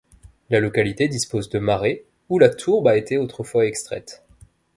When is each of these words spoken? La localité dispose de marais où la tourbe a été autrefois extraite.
La 0.49 0.59
localité 0.59 1.07
dispose 1.07 1.49
de 1.51 1.59
marais 1.59 2.05
où 2.29 2.39
la 2.39 2.49
tourbe 2.49 2.87
a 2.87 2.97
été 2.97 3.19
autrefois 3.19 3.67
extraite. 3.67 4.25